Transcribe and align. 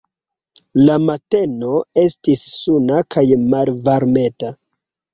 La 0.89 0.95
mateno 1.03 1.77
estis 2.05 2.49
suna 2.57 3.01
kaj 3.17 3.27
malvarmeta. 3.55 4.57